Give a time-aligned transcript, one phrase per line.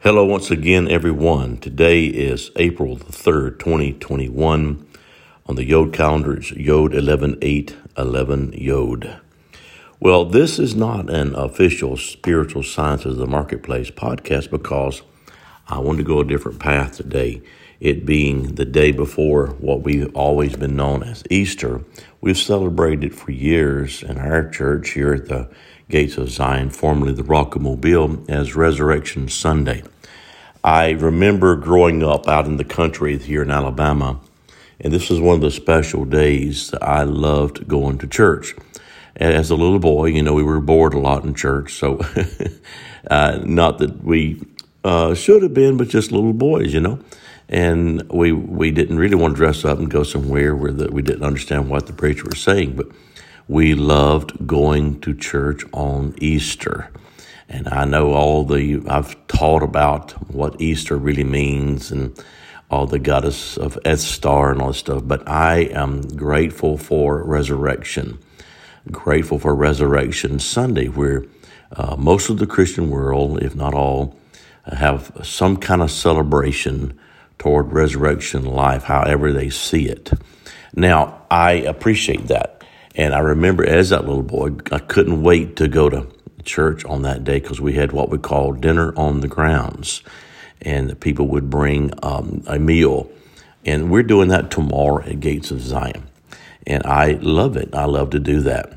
[0.00, 1.56] Hello, once again, everyone.
[1.56, 4.86] Today is April the 3rd, 2021.
[5.46, 9.20] On the Yod calendar, it's Yod 11 8 11 Yod.
[9.98, 15.02] Well, this is not an official spiritual sciences of the marketplace podcast because
[15.66, 17.42] I want to go a different path today.
[17.80, 21.82] It being the day before what we've always been known as Easter.
[22.20, 25.50] We've celebrated for years in our church here at the
[25.88, 29.82] Gates of Zion, formerly the Rock of Mobile, as Resurrection Sunday.
[30.62, 34.20] I remember growing up out in the country here in Alabama,
[34.78, 38.54] and this was one of the special days that I loved going to church.
[39.16, 42.00] As a little boy, you know, we were bored a lot in church, so
[43.10, 44.42] uh, not that we
[44.84, 46.98] uh, should have been, but just little boys, you know.
[47.48, 51.00] And we we didn't really want to dress up and go somewhere where the, we
[51.00, 52.88] didn't understand what the preacher was saying, but
[53.48, 56.90] we loved going to church on Easter.
[57.48, 62.22] And I know all the, I've taught about what Easter really means and
[62.70, 68.18] all the goddess of Esthar and all this stuff, but I am grateful for resurrection.
[68.90, 71.24] Grateful for Resurrection Sunday, where
[71.72, 74.18] uh, most of the Christian world, if not all,
[74.64, 76.98] have some kind of celebration
[77.38, 80.12] toward resurrection life, however they see it.
[80.74, 82.57] Now, I appreciate that.
[82.98, 86.08] And I remember as that little boy, I couldn't wait to go to
[86.42, 90.02] church on that day because we had what we call dinner on the grounds.
[90.60, 93.08] And the people would bring um, a meal.
[93.64, 96.08] And we're doing that tomorrow at Gates of Zion.
[96.66, 97.72] And I love it.
[97.72, 98.72] I love to do that.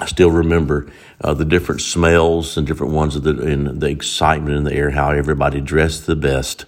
[0.00, 0.90] I still remember
[1.20, 4.90] uh, the different smells and different ones of the, and the excitement in the air,
[4.90, 6.66] how everybody dressed the best.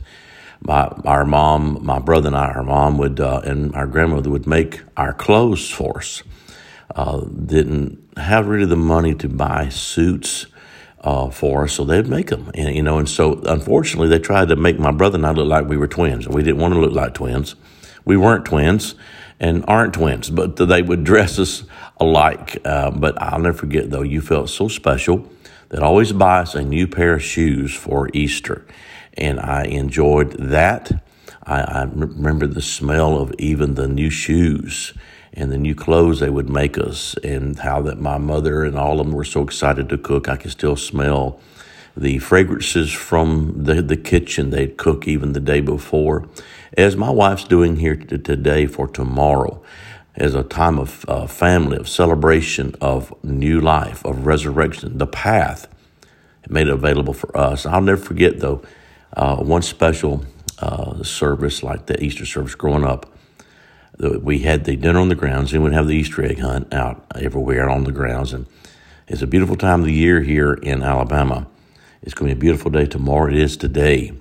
[0.60, 4.48] My, our mom, my brother and I, our mom would, uh, and our grandmother would
[4.48, 6.24] make our clothes for us
[6.94, 10.46] uh, didn't have really the money to buy suits
[11.00, 12.50] uh, for us, so they'd make them.
[12.54, 15.48] And, you know, and so unfortunately, they tried to make my brother and I look
[15.48, 16.26] like we were twins.
[16.26, 17.56] And we didn't want to look like twins.
[18.04, 18.94] We weren't twins
[19.40, 21.64] and aren't twins, but they would dress us
[21.98, 22.58] alike.
[22.64, 25.28] Uh, but I'll never forget, though, you felt so special.
[25.68, 28.66] They'd always buy us a new pair of shoes for Easter.
[29.14, 31.02] And I enjoyed that.
[31.42, 34.94] I, I remember the smell of even the new shoes
[35.34, 39.00] and the new clothes they would make us, and how that my mother and all
[39.00, 40.28] of them were so excited to cook.
[40.28, 41.40] I can still smell
[41.96, 46.28] the fragrances from the, the kitchen they'd cook even the day before.
[46.76, 49.62] As my wife's doing here today for tomorrow,
[50.14, 55.68] as a time of uh, family, of celebration, of new life, of resurrection, the path
[56.48, 57.64] made available for us.
[57.64, 58.62] I'll never forget, though,
[59.16, 60.24] uh, one special
[60.58, 63.12] uh, service like the Easter service growing up
[63.98, 67.04] we had the dinner on the grounds, and we'd have the Easter egg hunt out
[67.14, 68.32] everywhere on the grounds.
[68.32, 68.46] And
[69.08, 71.46] it's a beautiful time of the year here in Alabama.
[72.02, 73.28] It's going to be a beautiful day tomorrow.
[73.28, 74.12] It is today.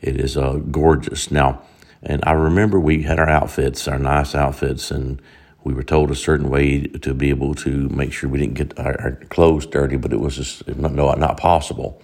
[0.00, 1.30] It is uh, gorgeous.
[1.30, 1.62] Now,
[2.02, 5.20] and I remember we had our outfits, our nice outfits, and
[5.64, 8.78] we were told a certain way to be able to make sure we didn't get
[8.78, 12.02] our, our clothes dirty, but it was just no, not possible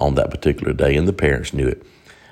[0.00, 1.84] on that particular day, and the parents knew it.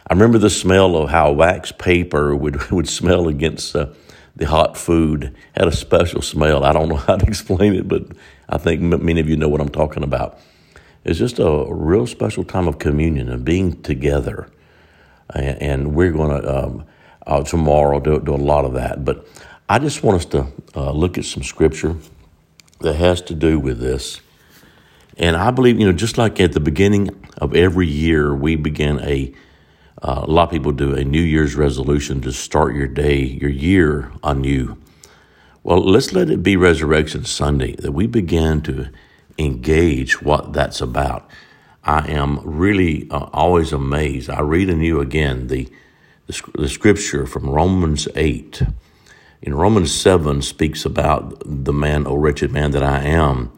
[0.07, 3.89] I remember the smell of how wax paper would, would smell against uh,
[4.41, 6.65] the hot food had a special smell.
[6.65, 8.05] I don't know how to explain it, but
[8.49, 10.39] I think many of you know what I'm talking about.
[11.05, 14.51] It's just a real special time of communion and being together.
[15.33, 16.85] And we're going to, um,
[17.27, 19.05] uh, tomorrow, do, do, a lot of that.
[19.05, 19.27] But
[19.69, 21.97] I just want us to uh, look at some scripture
[22.81, 24.21] that has to do with this.
[25.19, 29.01] And I believe, you know, just like at the beginning of every year, we begin
[29.01, 29.35] a
[30.03, 33.51] uh, a lot of people do a New Year's resolution to start your day, your
[33.51, 34.79] year anew.
[35.63, 38.89] Well, let's let it be Resurrection Sunday that we begin to
[39.37, 41.29] engage what that's about.
[41.85, 44.31] I am really uh, always amazed.
[44.31, 45.69] I read anew again the,
[46.27, 48.63] the, the scripture from Romans 8.
[49.43, 53.53] In Romans 7 speaks about the man, oh wretched man that I am,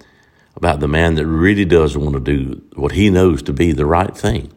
[0.57, 3.87] about the man that really does want to do what he knows to be the
[3.87, 4.53] right thing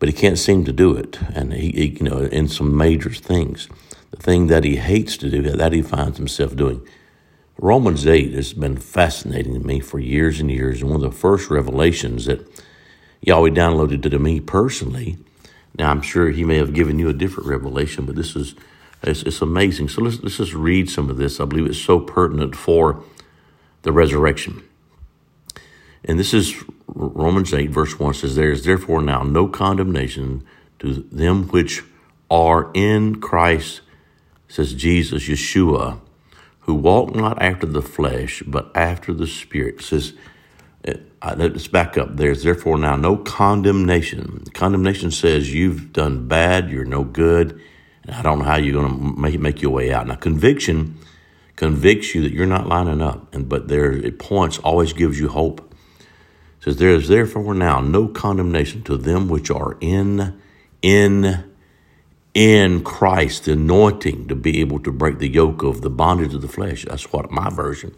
[0.00, 1.20] but he can't seem to do it.
[1.34, 3.68] And he, he, you know, in some major things,
[4.10, 6.84] the thing that he hates to do, that he finds himself doing.
[7.58, 10.80] Romans 8 has been fascinating to me for years and years.
[10.80, 12.40] And one of the first revelations that
[13.20, 15.18] Yahweh downloaded to me personally.
[15.78, 18.54] Now, I'm sure he may have given you a different revelation, but this is
[19.02, 19.88] it's, it's amazing.
[19.88, 21.40] So let's, let's just read some of this.
[21.40, 23.02] I believe it's so pertinent for
[23.82, 24.62] the resurrection.
[26.04, 26.54] And this is
[26.86, 30.44] Romans 8, verse 1 says, There is therefore now no condemnation
[30.78, 31.82] to them which
[32.30, 33.82] are in Christ,
[34.48, 36.00] says Jesus, Yeshua,
[36.60, 39.76] who walk not after the flesh, but after the Spirit.
[39.80, 40.14] It says,
[41.22, 42.16] uh, let's back up.
[42.16, 44.44] There's therefore now no condemnation.
[44.54, 47.60] Condemnation says you've done bad, you're no good,
[48.04, 50.06] and I don't know how you're going to make, make your way out.
[50.06, 50.98] Now, conviction
[51.56, 55.28] convicts you that you're not lining up, and but there it points always gives you
[55.28, 55.69] hope.
[56.60, 60.40] Says there is therefore now no condemnation to them which are in
[60.82, 61.44] in
[62.32, 66.42] in Christ, the anointing to be able to break the yoke of the bondage of
[66.42, 66.84] the flesh.
[66.84, 67.94] That's what my version,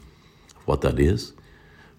[0.56, 1.34] of what that is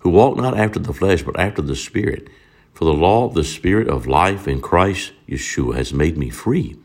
[0.03, 2.27] who walk not after the flesh, but after the Spirit.
[2.73, 6.75] For the law of the Spirit of life in Christ Yeshua has made me free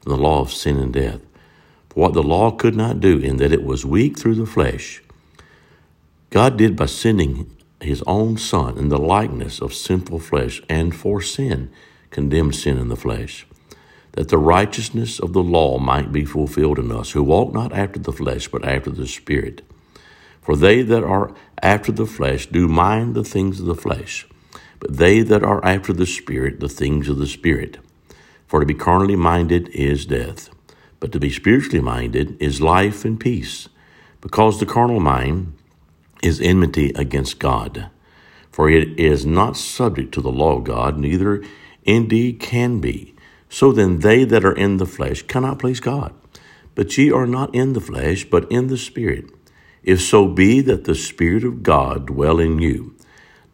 [0.00, 1.20] from the law of sin and death.
[1.88, 5.02] For what the law could not do, in that it was weak through the flesh,
[6.28, 7.50] God did by sending
[7.80, 11.70] his own Son in the likeness of sinful flesh, and for sin
[12.10, 13.46] condemned sin in the flesh,
[14.12, 17.98] that the righteousness of the law might be fulfilled in us, who walk not after
[17.98, 19.62] the flesh, but after the Spirit.
[20.40, 24.26] For they that are after the flesh do mind the things of the flesh,
[24.80, 27.78] but they that are after the Spirit, the things of the Spirit.
[28.46, 30.48] For to be carnally minded is death,
[31.00, 33.68] but to be spiritually minded is life and peace,
[34.20, 35.52] because the carnal mind
[36.26, 37.90] is enmity against God.
[38.50, 41.44] For it is not subject to the law of God, neither
[41.84, 43.14] indeed can be.
[43.48, 46.12] So then they that are in the flesh cannot please God.
[46.74, 49.30] But ye are not in the flesh, but in the Spirit
[49.86, 52.94] if so be that the Spirit of God dwell in you.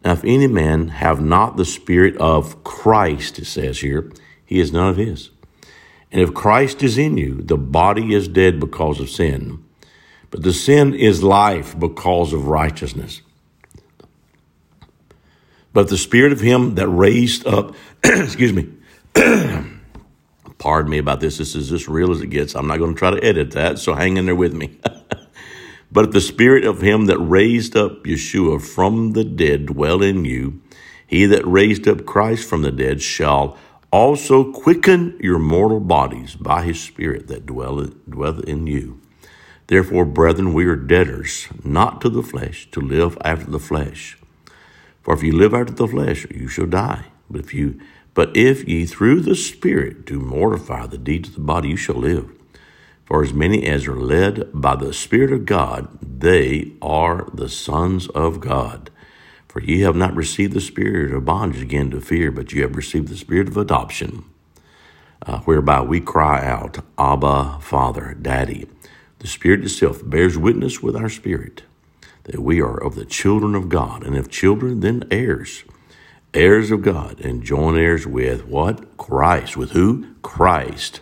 [0.03, 4.11] Now, if any man have not the Spirit of Christ, it says here,
[4.45, 5.31] he is none of his.
[6.11, 9.63] And if Christ is in you, the body is dead because of sin,
[10.33, 13.23] but the sin is life because of righteousness.
[15.73, 18.69] But the Spirit of Him that raised up, excuse me,
[20.59, 22.57] pardon me about this, this is as real as it gets.
[22.57, 24.81] I'm not going to try to edit that, so hang in there with me.
[25.93, 30.63] But the spirit of him that raised up Yeshua from the dead dwell in you,
[31.07, 33.59] he that raised up Christ from the dead shall
[33.93, 39.02] also quicken your mortal bodies by his spirit that dwelleth, dwelleth in you.
[39.73, 44.19] Therefore, brethren, we are debtors, not to the flesh, to live after the flesh.
[45.01, 47.07] For if you live after the flesh, you shall die.
[47.31, 47.81] But if you
[48.13, 51.95] but if ye through the Spirit do mortify the deeds of the body, you shall
[51.95, 52.31] live.
[53.07, 58.09] For as many as are led by the Spirit of God, they are the sons
[58.09, 58.91] of God.
[59.49, 62.77] For ye have not received the spirit of bondage again to fear, but you have
[62.77, 64.27] received the spirit of adoption,
[65.25, 68.67] uh, whereby we cry out, Abba, Father, Daddy.
[69.23, 71.63] The Spirit itself bears witness with our spirit
[72.25, 75.65] that we are of the children of God, and if children, then heirs,
[76.35, 78.97] heirs of God, and joint heirs with what?
[78.97, 79.57] Christ.
[79.57, 80.15] With who?
[80.23, 81.01] Christ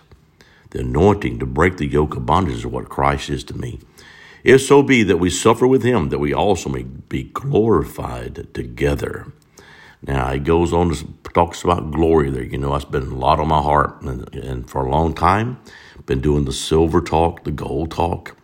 [0.70, 3.80] the anointing to break the yoke of bondage is what Christ is to me.
[4.42, 9.32] If so be that we suffer with him, that we also may be glorified together.
[10.02, 12.42] Now, he goes on to talks about glory there.
[12.42, 15.60] You know, that's been a lot on my heart, and, and for a long time,
[16.06, 18.36] been doing the silver talk, the gold talk,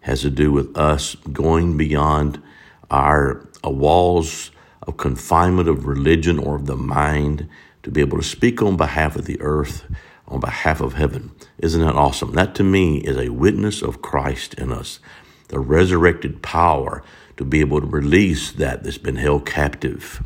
[0.00, 2.42] has to do with us going beyond
[2.90, 4.50] our walls
[4.82, 7.48] of confinement of religion or of the mind
[7.82, 9.84] to be able to speak on behalf of the earth
[10.26, 11.30] on behalf of heaven.
[11.58, 12.32] Isn't that awesome?
[12.32, 15.00] That to me is a witness of Christ in us,
[15.48, 17.02] the resurrected power
[17.36, 20.22] to be able to release that that's been held captive.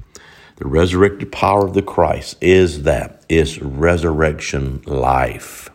[0.56, 5.70] The resurrected power of the Christ is that, is resurrection life.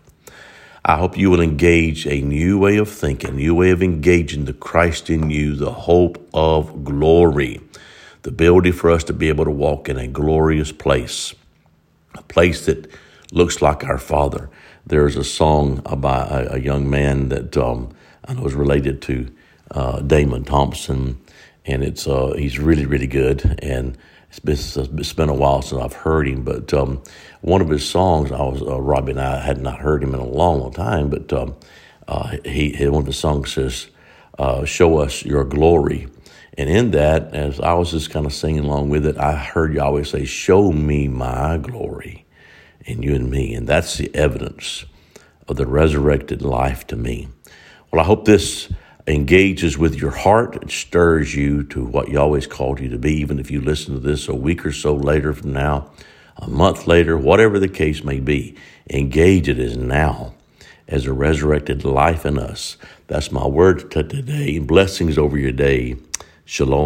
[0.86, 4.44] I hope you will engage a new way of thinking, a new way of engaging
[4.44, 7.62] the Christ in you, the hope of glory,
[8.24, 11.34] the ability for us to be able to walk in a glorious place,
[12.16, 12.92] a place that
[13.32, 14.50] looks like our Father.
[14.86, 17.96] There's a song by a, a young man that um,
[18.28, 19.34] I know is related to
[19.72, 21.18] uh, Damon Thompson,
[21.66, 23.58] and it's uh, he's really really good.
[23.64, 23.98] And
[24.34, 27.04] it's been, it's been a while since I've heard him, but um,
[27.42, 30.20] one of his songs, I was uh, Robbie and I had not heard him in
[30.20, 31.56] a long, long time, but um,
[32.08, 33.88] uh, he, one of his songs says,
[34.40, 36.08] uh, "Show us your glory."
[36.58, 39.74] And in that, as I was just kind of singing along with it, I heard
[39.74, 42.26] you always say, Show me my glory
[42.86, 43.56] in you and me.
[43.56, 44.86] And that's the evidence
[45.48, 47.28] of the resurrected life to me.
[47.92, 48.72] Well, I hope this
[49.08, 50.62] engages with your heart.
[50.62, 53.94] and stirs you to what you always called you to be, even if you listen
[53.94, 55.90] to this a week or so later from now,
[56.38, 58.56] a month later, whatever the case may be.
[58.90, 60.34] Engage it as now
[60.88, 62.78] as a resurrected life in us.
[63.08, 64.60] That's my word to today.
[64.60, 65.98] Blessings over your day.
[66.46, 66.82] Shalom.